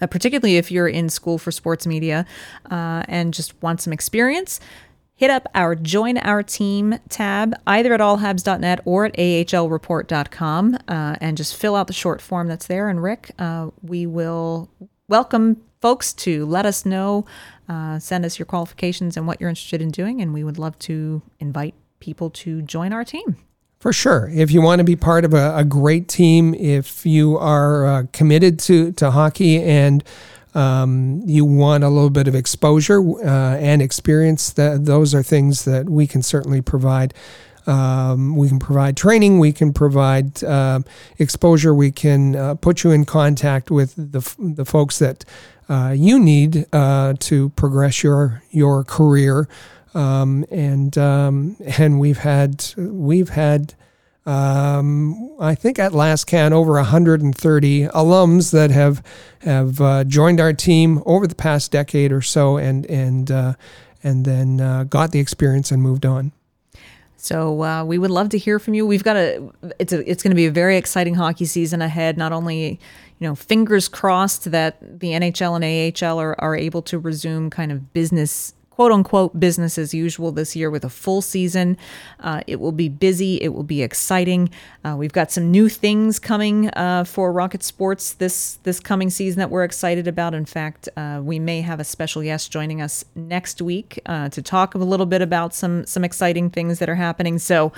[0.01, 2.25] uh, particularly if you're in school for sports media
[2.69, 4.59] uh, and just want some experience.
[5.15, 11.35] Hit up our Join Our Team tab either at allhabs.net or at ahlreport.com uh, and
[11.35, 12.87] just fill out the short form that's there.
[12.87, 14.69] And Rick, uh, we will
[15.09, 17.25] welcome folks to let us know,
[17.67, 20.79] uh, send us your qualifications and what you're interested in doing, and we would love
[20.79, 23.35] to invite people to join our team.
[23.79, 24.29] For sure.
[24.33, 28.03] If you want to be part of a, a great team, if you are uh,
[28.11, 30.03] committed to, to hockey and
[30.53, 35.89] um, you want a little bit of exposure uh, and experience, those are things that
[35.89, 37.13] we can certainly provide.
[37.67, 40.81] Um, we can provide training, we can provide uh,
[41.17, 45.23] exposure, we can uh, put you in contact with the, the folks that
[45.69, 49.47] uh, you need uh, to progress your your career.
[49.93, 53.73] Um, and um, and we've had we've had
[54.25, 59.03] um, I think at last count over 130 alums that have
[59.39, 63.53] have uh, joined our team over the past decade or so, and and uh,
[64.03, 66.31] and then uh, got the experience and moved on.
[67.17, 68.85] So uh, we would love to hear from you.
[68.85, 72.17] We've got a it's a it's going to be a very exciting hockey season ahead.
[72.17, 72.79] Not only
[73.19, 77.71] you know fingers crossed that the NHL and AHL are, are able to resume kind
[77.71, 81.75] of business quote unquote business as usual this year with a full season.
[82.21, 84.49] Uh, it will be busy, it will be exciting.
[84.85, 89.39] Uh, we've got some new things coming uh, for Rocket Sports this this coming season
[89.39, 90.33] that we're excited about.
[90.33, 94.41] In fact, uh, we may have a special guest joining us next week uh, to
[94.41, 97.37] talk a little bit about some some exciting things that are happening.
[97.37, 97.73] So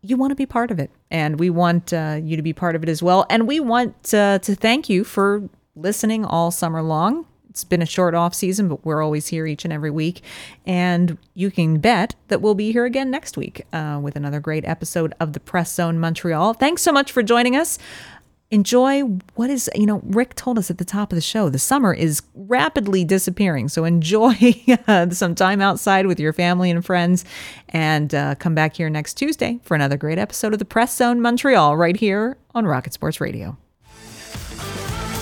[0.00, 2.76] you want to be part of it, and we want uh, you to be part
[2.76, 3.26] of it as well.
[3.28, 7.26] And we want uh, to thank you for listening all summer long.
[7.54, 10.22] It's been a short off season, but we're always here each and every week.
[10.66, 14.64] And you can bet that we'll be here again next week uh, with another great
[14.64, 16.54] episode of the Press Zone Montreal.
[16.54, 17.78] Thanks so much for joining us.
[18.50, 19.02] Enjoy
[19.36, 21.94] what is, you know, Rick told us at the top of the show, the summer
[21.94, 23.68] is rapidly disappearing.
[23.68, 24.34] So enjoy
[24.88, 27.24] uh, some time outside with your family and friends
[27.68, 31.20] and uh, come back here next Tuesday for another great episode of the Press Zone
[31.20, 33.56] Montreal right here on Rocket Sports Radio